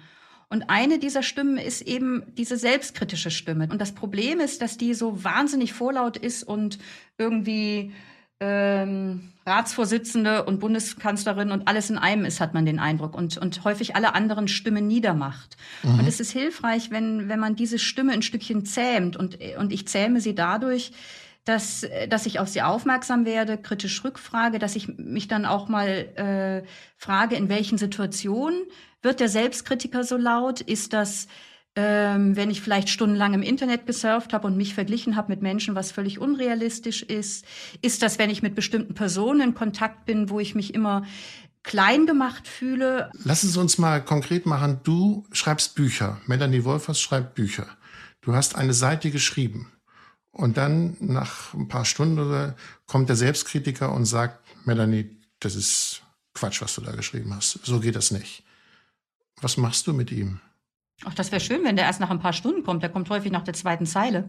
[0.49, 3.69] Und eine dieser Stimmen ist eben diese selbstkritische Stimme.
[3.71, 6.79] Und das Problem ist, dass die so wahnsinnig vorlaut ist und
[7.19, 7.93] irgendwie
[8.41, 13.65] ähm, Ratsvorsitzende und Bundeskanzlerin und alles in einem ist, hat man den Eindruck und, und
[13.65, 15.57] häufig alle anderen Stimmen niedermacht.
[15.83, 16.01] Mhm.
[16.01, 19.87] Und es ist hilfreich, wenn, wenn man diese Stimme ein Stückchen zähmt und, und ich
[19.89, 20.93] zähme sie dadurch,
[21.45, 25.87] dass, dass ich auf sie aufmerksam werde, kritisch rückfrage, dass ich mich dann auch mal
[25.87, 28.65] äh, frage, in welchen Situationen
[29.01, 30.61] wird der Selbstkritiker so laut?
[30.61, 31.29] Ist das
[31.77, 35.75] ähm, wenn ich vielleicht stundenlang im Internet gesurft habe und mich verglichen habe mit Menschen,
[35.75, 37.45] was völlig unrealistisch ist?
[37.83, 41.05] Ist das, wenn ich mit bestimmten Personen in Kontakt bin, wo ich mich immer
[41.63, 43.11] klein gemacht fühle?
[43.25, 44.81] Lassen Sie uns mal konkret machen.
[44.85, 46.21] Du schreibst Bücher.
[46.27, 47.67] Melanie Wolfers schreibt Bücher.
[48.23, 49.71] Du hast eine Seite geschrieben.
[50.31, 52.55] Und dann nach ein paar Stunden
[52.87, 56.03] kommt der Selbstkritiker und sagt, Melanie, das ist
[56.35, 57.61] Quatsch, was du da geschrieben hast.
[57.65, 58.45] So geht das nicht.
[59.41, 60.41] Was machst du mit ihm?
[61.05, 62.83] Ach, das wäre schön, wenn der erst nach ein paar Stunden kommt.
[62.83, 64.29] Der kommt häufig nach der zweiten Zeile.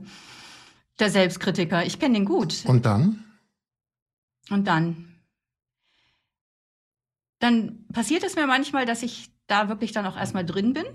[0.99, 2.65] Der Selbstkritiker, ich kenne den gut.
[2.65, 3.23] Und dann?
[4.49, 5.15] Und dann?
[7.39, 10.85] Dann passiert es mir manchmal, dass ich da wirklich dann auch erstmal drin bin.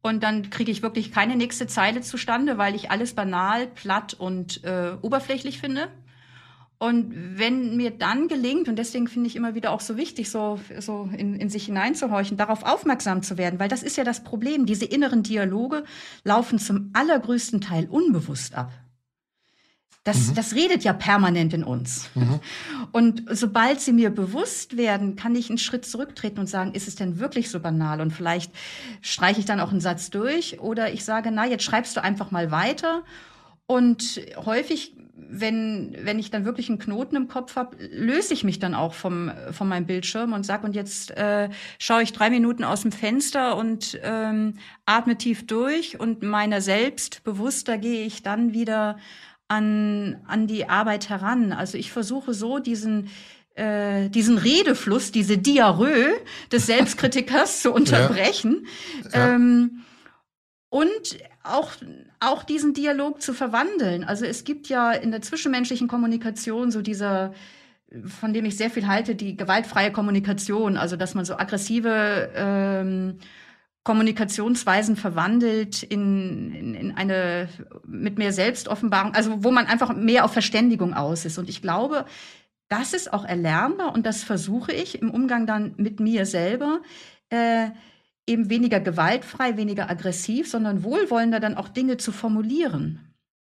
[0.00, 4.62] Und dann kriege ich wirklich keine nächste Zeile zustande, weil ich alles banal, platt und
[4.62, 5.90] äh, oberflächlich finde.
[6.78, 10.60] Und wenn mir dann gelingt, und deswegen finde ich immer wieder auch so wichtig, so,
[10.78, 14.66] so in, in sich hineinzuhorchen, darauf aufmerksam zu werden, weil das ist ja das Problem.
[14.66, 15.84] Diese inneren Dialoge
[16.22, 18.72] laufen zum allergrößten Teil unbewusst ab.
[20.06, 20.34] Das, mhm.
[20.34, 22.10] das redet ja permanent in uns.
[22.14, 22.40] Mhm.
[22.92, 26.94] Und sobald sie mir bewusst werden, kann ich einen Schritt zurücktreten und sagen, ist es
[26.94, 28.00] denn wirklich so banal?
[28.00, 28.52] Und vielleicht
[29.02, 32.30] streiche ich dann auch einen Satz durch oder ich sage, na, jetzt schreibst du einfach
[32.30, 33.02] mal weiter.
[33.66, 38.58] Und häufig wenn, wenn ich dann wirklich einen Knoten im Kopf habe, löse ich mich
[38.58, 41.48] dann auch vom, von meinem Bildschirm und sag und jetzt äh,
[41.78, 47.24] schaue ich drei Minuten aus dem Fenster und ähm, atme tief durch und meiner selbst
[47.24, 48.98] bewusster gehe ich dann wieder
[49.48, 51.52] an, an die Arbeit heran.
[51.52, 53.08] Also ich versuche so diesen
[53.54, 56.12] äh, diesen Redefluss, diese Diarrhoe
[56.52, 58.66] des Selbstkritikers zu unterbrechen.
[59.04, 59.10] Ja.
[59.18, 59.34] Ja.
[59.34, 59.82] Ähm,
[60.68, 61.72] und auch,
[62.26, 64.04] auch diesen Dialog zu verwandeln.
[64.04, 67.32] Also es gibt ja in der zwischenmenschlichen Kommunikation so dieser,
[68.04, 73.18] von dem ich sehr viel halte, die gewaltfreie Kommunikation, also dass man so aggressive ähm,
[73.84, 77.48] Kommunikationsweisen verwandelt in, in, in eine
[77.86, 81.38] mit mehr Selbstoffenbarung, also wo man einfach mehr auf Verständigung aus ist.
[81.38, 82.04] Und ich glaube,
[82.68, 86.80] das ist auch erlernbar und das versuche ich im Umgang dann mit mir selber.
[87.30, 87.68] Äh,
[88.26, 93.00] eben weniger gewaltfrei, weniger aggressiv, sondern wohlwollender dann auch Dinge zu formulieren.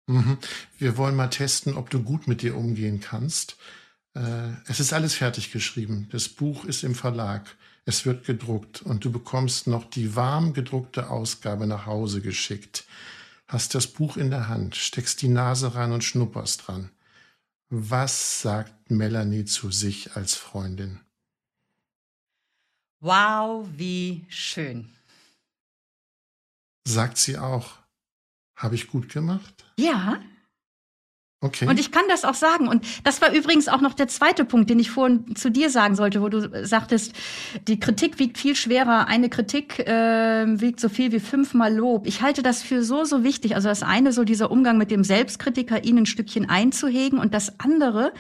[0.08, 0.38] Mhm.
[0.78, 3.58] Wir wollen mal testen, ob du gut mit dir umgehen kannst.
[4.16, 6.08] Äh, es ist alles fertig geschrieben.
[6.12, 7.56] Das Buch ist im Verlag.
[7.86, 12.86] Es wird gedruckt und du bekommst noch die warm gedruckte Ausgabe nach Hause geschickt.
[13.48, 16.90] Hast das Buch in der Hand, steckst die Nase rein und schnupperst dran.
[17.70, 21.00] Was sagt Melanie zu sich als Freundin?
[23.04, 24.88] Wow, wie schön.
[26.88, 27.72] Sagt sie auch,
[28.56, 29.66] habe ich gut gemacht?
[29.78, 30.22] Ja.
[31.42, 31.68] Okay.
[31.68, 32.70] Und ich kann das auch sagen.
[32.70, 35.98] Und das war übrigens auch noch der zweite Punkt, den ich vorhin zu dir sagen
[35.98, 37.12] sollte, wo du sagtest,
[37.68, 39.08] die Kritik wiegt viel schwerer.
[39.10, 42.08] Eine Kritik äh, wiegt so viel wie fünfmal Lob.
[42.08, 43.56] Ich halte das für so, so wichtig.
[43.56, 47.20] Also das eine, so dieser Umgang mit dem Selbstkritiker, ihn ein Stückchen einzuhegen.
[47.20, 48.14] Und das andere,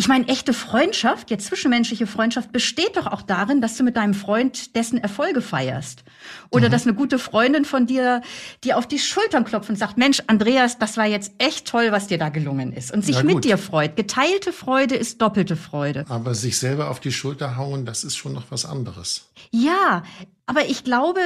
[0.00, 4.14] ich meine, echte Freundschaft, jetzt zwischenmenschliche Freundschaft, besteht doch auch darin, dass du mit deinem
[4.14, 6.04] Freund dessen Erfolge feierst.
[6.50, 6.72] Oder mhm.
[6.72, 8.22] dass eine gute Freundin von dir
[8.62, 12.06] dir auf die Schultern klopft und sagt, Mensch, Andreas, das war jetzt echt toll, was
[12.06, 12.92] dir da gelungen ist.
[12.92, 13.96] Und sich mit dir freut.
[13.96, 16.04] Geteilte Freude ist doppelte Freude.
[16.08, 19.30] Aber sich selber auf die Schulter hauen, das ist schon noch was anderes.
[19.50, 20.04] Ja,
[20.46, 21.20] aber ich glaube,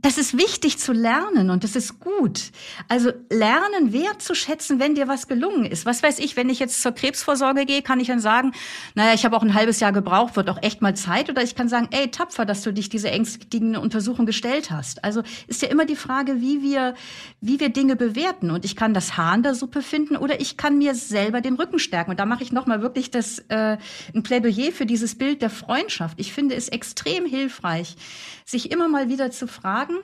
[0.00, 2.52] das ist wichtig zu lernen und das ist gut.
[2.86, 5.86] Also lernen wertzuschätzen, wenn dir was gelungen ist.
[5.86, 8.52] Was weiß ich, wenn ich jetzt zur Krebsvorsorge gehe, kann ich dann sagen,
[8.94, 11.30] naja, ich habe auch ein halbes Jahr gebraucht, wird auch echt mal Zeit.
[11.30, 15.02] Oder ich kann sagen, ey, tapfer, dass du dich diese ängstliche Untersuchung gestellt hast.
[15.02, 16.94] Also ist ja immer die Frage, wie wir,
[17.40, 18.52] wie wir Dinge bewerten.
[18.52, 21.54] Und ich kann das Haar in der Suppe finden oder ich kann mir selber den
[21.56, 22.12] Rücken stärken.
[22.12, 23.78] Und da mache ich nochmal wirklich das, äh,
[24.14, 26.20] ein Plädoyer für dieses Bild der Freundschaft.
[26.20, 27.96] Ich finde es extrem hilfreich,
[28.44, 29.97] sich immer mal wieder zu fragen,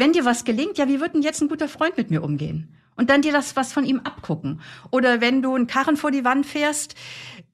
[0.00, 2.74] wenn dir was gelingt, ja, wie wird denn jetzt ein guter Freund mit mir umgehen?
[2.96, 4.60] Und dann dir das was von ihm abgucken.
[4.90, 6.94] Oder wenn du einen Karren vor die Wand fährst,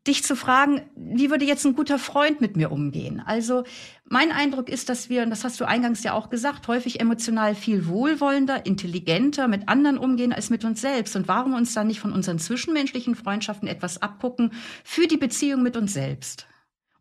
[0.06, 3.22] dich zu fragen, wie würde jetzt ein guter Freund mit mir umgehen?
[3.24, 3.64] Also
[4.04, 7.54] mein Eindruck ist, dass wir, und das hast du eingangs ja auch gesagt, häufig emotional
[7.54, 11.16] viel wohlwollender, intelligenter mit anderen umgehen als mit uns selbst.
[11.16, 14.52] Und warum uns dann nicht von unseren zwischenmenschlichen Freundschaften etwas abgucken
[14.84, 16.46] für die Beziehung mit uns selbst?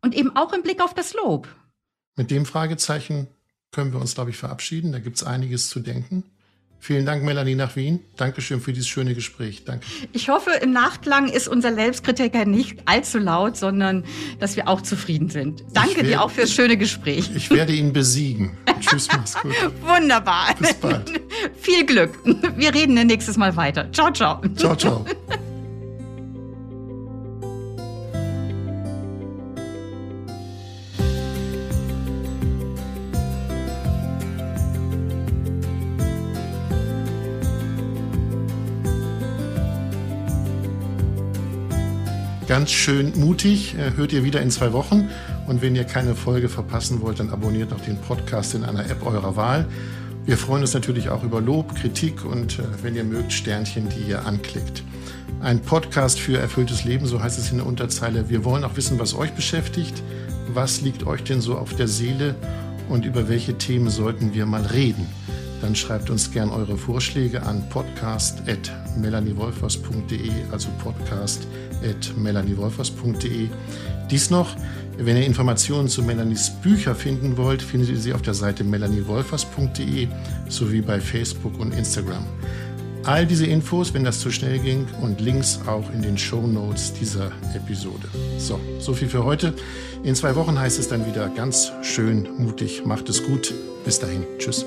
[0.02, 1.48] Und eben auch im Blick auf das Lob.
[2.16, 3.28] Mit dem Fragezeichen
[3.72, 4.92] können wir uns, glaube ich, verabschieden.
[4.92, 6.24] Da gibt es einiges zu denken.
[6.78, 8.00] Vielen Dank, Melanie nach Wien.
[8.16, 9.64] Dankeschön für dieses schöne Gespräch.
[9.64, 9.84] Danke.
[10.12, 14.04] Ich hoffe, im Nachklang ist unser Selbstkritiker nicht allzu laut, sondern
[14.38, 15.64] dass wir auch zufrieden sind.
[15.72, 17.30] Danke werde, dir auch fürs schöne Gespräch.
[17.34, 18.56] Ich werde ihn besiegen.
[18.78, 19.54] Tschüss, mach's gut.
[19.80, 20.54] Wunderbar.
[20.60, 21.10] Bis bald.
[21.60, 22.18] Viel Glück.
[22.56, 23.90] Wir reden nächstes Mal weiter.
[23.92, 24.40] Ciao, ciao.
[24.54, 25.04] Ciao, ciao.
[42.56, 43.74] Ganz schön mutig.
[43.74, 45.10] Äh, hört ihr wieder in zwei Wochen.
[45.46, 49.04] Und wenn ihr keine Folge verpassen wollt, dann abonniert doch den Podcast in einer App
[49.04, 49.66] eurer Wahl.
[50.24, 54.08] Wir freuen uns natürlich auch über Lob, Kritik und äh, wenn ihr mögt, Sternchen, die
[54.08, 54.82] ihr anklickt.
[55.42, 58.30] Ein Podcast für erfülltes Leben, so heißt es in der Unterzeile.
[58.30, 60.02] Wir wollen auch wissen, was euch beschäftigt.
[60.48, 62.36] Was liegt euch denn so auf der Seele
[62.88, 65.06] und über welche Themen sollten wir mal reden?
[65.60, 73.48] Dann schreibt uns gern eure Vorschläge an podcast.melaniewolfers.de, also podcast.melaniewolfers.de.
[74.10, 74.54] Dies noch,
[74.98, 80.08] wenn ihr Informationen zu Melanies Bücher finden wollt, findet ihr sie auf der Seite melaniewolfers.de
[80.48, 82.24] sowie bei Facebook und Instagram.
[83.06, 86.92] All diese Infos, wenn das zu schnell ging, und Links auch in den Show Notes
[86.92, 88.08] dieser Episode.
[88.36, 89.54] So, so viel für heute.
[90.02, 92.84] In zwei Wochen heißt es dann wieder ganz schön mutig.
[92.84, 93.54] Macht es gut.
[93.84, 94.24] Bis dahin.
[94.38, 94.66] Tschüss.